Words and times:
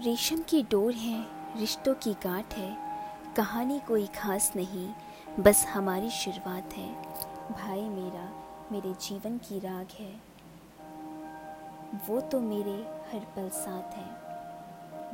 रेशम 0.00 0.36
की 0.36 0.62
डोर 0.62 0.92
है, 0.92 1.26
रिश्तों 1.56 1.94
की 1.94 2.12
गांठ 2.12 2.54
है, 2.54 2.76
कहानी 3.36 3.80
कोई 3.80 4.06
खास 4.06 4.52
नहीं, 4.56 4.94
बस 5.40 5.66
हमारी 5.66 6.10
शुरुआत 6.10 6.72
है। 6.72 7.02
भाई 7.52 7.82
मेरा, 7.82 8.28
मेरे 8.72 8.94
जीवन 8.94 9.38
की 9.38 9.58
राग 9.58 9.88
है। 10.00 10.20
वो 12.08 12.20
तो 12.20 12.40
मेरे 12.40 12.76
हर 13.12 13.20
पल 13.36 13.48
साथ 13.48 13.94
है। 13.94 14.10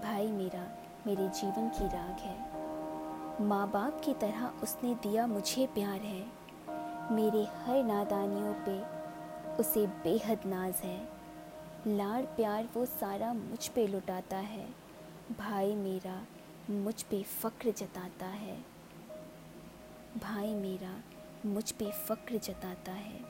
भाई 0.00 0.26
मेरा, 0.26 0.78
मेरे 1.06 1.28
जीवन 1.28 1.68
की 1.68 1.84
राग 1.84 2.16
है। 2.20 2.50
माँ 3.46 3.70
बाप 3.70 4.02
की 4.04 4.14
तरह 4.14 4.46
उसने 4.62 4.94
दिया 4.94 5.26
मुझे 5.26 5.66
प्यार 5.66 6.00
है। 6.00 6.26
मेरे 7.12 7.44
हर 7.44 7.84
नादानियों 7.84 8.54
पे 8.54 9.00
उसे 9.56 9.86
बेहद 9.86 10.38
नाज 10.46 10.74
है। 10.74 11.19
लाड़ 11.86 12.22
प्यार 12.22 12.68
वो 12.76 12.86
सारा 12.86 13.32
मुझ 13.32 13.68
पे 13.68 13.86
लुटाता 13.86 14.36
है। 14.36 14.68
भाई 15.38 15.74
मेरा 15.74 16.26
मुझ 16.70 17.02
पे 17.02 17.22
फ़क्र 17.22 17.70
जताता 17.70 18.26
है। 18.26 18.56
भाई 20.16 20.54
मेरा 20.54 21.02
मुझ 21.46 21.72
पे 21.72 21.90
फ़क्र 21.90 22.38
जताता 22.38 22.92
है। 22.92 23.20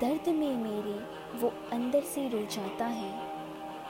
दर्द 0.00 0.28
में 0.28 0.56
मेरे 0.56 0.98
वो 1.38 1.48
अंदर 1.72 2.02
से 2.02 2.28
रो 2.28 2.38
जाता 2.38 2.84
है। 2.84 3.12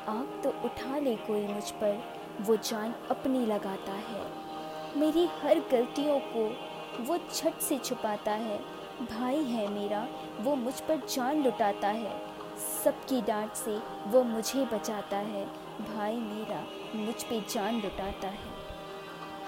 आग 0.08 0.41
तो 0.44 0.50
उठा 0.50 0.98
ले 0.98 1.16
कोई 1.16 1.46
मुझ 1.46 1.70
पर, 1.70 2.02
वो 2.41 2.56
जान 2.56 2.94
अपनी 3.10 3.46
लगाता 3.46 3.92
है। 3.92 4.24
मेरी 4.98 5.27
हर 5.27 5.60
गलतियों 5.60 6.20
को 6.20 6.48
वो 7.02 7.19
छट 7.34 7.58
से 7.58 7.78
छुपाता 7.78 8.33
है। 8.33 8.77
भाई 9.02 9.44
है 9.44 9.68
मेरा, 9.68 10.08
वो 10.40 10.54
मुझ 10.54 10.80
पर 10.80 10.96
जान 10.96 11.42
लुटाता 11.42 11.88
है। 11.88 12.22
सबकी 12.84 13.22
डांट 13.22 13.52
से 13.52 13.78
वो 14.06 14.22
मुझे 14.22 14.64
बचाता 14.64 15.16
है। 15.16 15.46
भाई 15.94 16.16
मेरा 16.16 16.66
मुझ 16.94 17.22
पे 17.24 17.40
जान 17.40 17.74
लुटाता 17.74 18.28
है। 18.28 18.58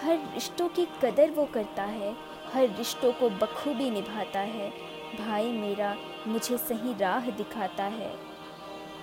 हर 0.02 0.34
रिश्तों 0.34 0.68
की 0.68 0.86
कदर 1.04 1.30
वो 1.30 1.44
करता 1.44 1.82
है, 1.82 2.16
हर 2.54 2.76
रिश्तों 2.76 3.12
को 3.12 3.30
बखूबी 3.30 3.90
निभाता 3.90 4.40
है। 4.40 4.70
भाई 5.18 5.52
मेरा 5.52 5.96
मुझे 6.26 6.58
सही 6.58 6.98
राह 6.98 7.30
दिखाता 7.30 7.84
है। 7.84 8.18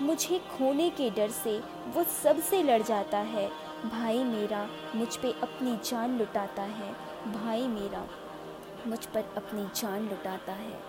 मुझे 0.01 0.39
खोने 0.39 0.89
के 0.89 1.09
डर 1.09 1.29
से 1.29 1.63
वो 1.87 2.03
सबसे 2.03 2.63
लड़ 2.63 2.81
जाता 2.81 3.17
है। 3.17 3.51
भाई 3.85 4.23
मेरा 4.23 4.69
मुझ 4.95 5.17
पे 5.17 5.31
अपनी 5.31 5.77
जान 5.89 6.17
लुटाता 6.17 6.63
है। 6.63 6.93
भाई 7.33 7.67
मेरा 7.67 8.07
मुझ 8.87 9.05
पर 9.05 9.33
अपनी 9.37 9.81
जान 9.81 10.09
लुटाता 10.09 10.53
है। 10.53 10.79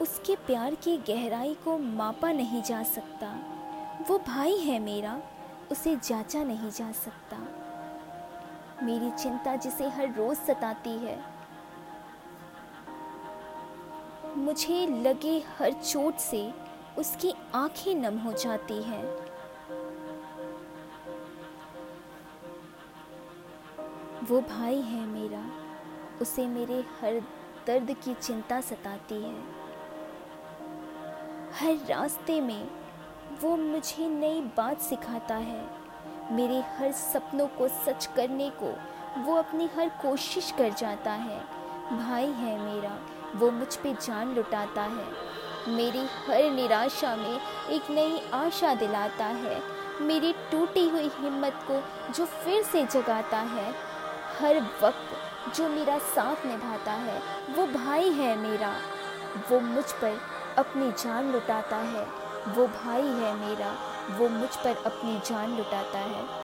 उसके 0.00 0.36
प्यार 0.36 0.74
की 0.74 0.96
गहराई 0.96 1.54
को 1.54 1.78
मापा 1.78 2.32
नहीं 2.32 2.62
जा 2.62 2.82
सकता। 2.82 3.38
वो 4.08 4.18
भाई 4.18 4.56
है 4.56 4.78
मेरा, 4.78 5.22
उसे 5.70 5.96
जांचा 5.96 6.44
नहीं 6.44 6.70
जा 6.70 6.92
सकता। 6.92 7.36
मेरी 8.82 9.10
चिंता 9.10 9.56
जिसे 9.56 9.88
हर 9.88 10.14
रोज 10.14 10.36
सताती 10.36 10.90
है। 10.90 11.24
मुझे 14.36 14.86
लगे 14.86 15.44
हर 15.58 15.72
चोट 15.72 16.16
से 16.16 16.54
उसकी 16.98 17.34
आँखें 17.54 17.94
नम 17.94 18.18
हो 18.18 18.32
जाती 18.32 18.82
हैं। 18.82 19.26
वो 24.24 24.40
भाई 24.40 24.80
है 24.80 25.06
मेरा 25.06 25.65
उसे 26.20 26.46
मेरे 26.46 26.84
हर 27.00 27.20
दर्द 27.66 27.96
की 28.04 28.14
चिंता 28.14 28.60
सताती 28.60 29.14
है। 29.14 29.34
हर 31.52 31.86
रास्ते 31.86 32.40
में 32.40 32.68
वो 33.40 33.56
मुझे 33.56 34.08
नई 34.08 34.40
बात 34.40 34.80
सिखाता 34.80 35.34
है। 35.34 35.66
मेरे 36.32 36.60
हर 36.60 36.92
सपनों 36.92 37.46
को 37.46 37.68
सच 37.68 38.06
करने 38.06 38.50
को 38.62 38.74
वो 39.22 39.34
अपनी 39.34 39.66
हर 39.66 39.88
कोशिश 39.88 40.50
कर 40.50 40.72
जाता 40.72 41.12
है। 41.12 41.40
भाई 41.98 42.26
है 42.26 42.58
मेरा, 42.60 42.98
वो 43.36 43.50
मुझ 43.50 43.76
पे 43.76 43.94
जान 43.94 44.34
लुटाता 44.34 44.82
है। 44.82 45.36
मेरी 45.68 45.98
हर 45.98 46.50
निराशा 46.50 47.16
में 47.16 47.40
एक 47.68 47.90
नई 47.90 48.30
आशा 48.34 48.74
दिलाता 48.74 49.24
है। 49.24 49.62
मेरी 50.00 50.32
टूटी 50.32 50.88
हुई 50.88 51.10
हिम्मत 51.14 51.60
को 51.70 51.82
जो 52.12 52.26
फिर 52.26 52.62
से 52.62 52.86
जगाता 52.86 53.38
है 53.38 53.95
हर 54.40 54.60
वक्त 54.82 55.16
जो 55.56 55.68
मेरा 55.68 55.98
साथ 55.98 56.46
निभाता 56.46 56.92
है, 56.92 57.22
वो 57.50 57.66
भाई 57.66 58.10
है 58.10 58.36
मेरा। 58.36 58.76
वो 59.50 59.60
मुझ 59.60 59.92
पर 59.92 60.20
अपनी 60.58 60.92
जान 60.92 61.32
लुटाता 61.32 61.76
है। 61.76 62.04
वो 62.48 62.66
भाई 62.66 63.02
है 63.02 63.34
मेरा। 63.34 63.78
वो 64.18 64.28
मुझ 64.28 64.56
पर 64.56 64.82
अपनी 64.86 65.20
जान 65.26 65.56
लुटाता 65.56 65.98
है। 65.98 66.26